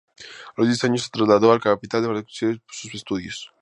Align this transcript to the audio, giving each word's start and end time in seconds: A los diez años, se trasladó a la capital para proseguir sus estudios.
A 0.55 0.55
los 0.57 0.65
diez 0.67 0.83
años, 0.83 1.03
se 1.03 1.11
trasladó 1.11 1.51
a 1.51 1.53
la 1.53 1.59
capital 1.61 2.01
para 2.07 2.23
proseguir 2.23 2.63
sus 2.71 2.91
estudios. 2.95 3.53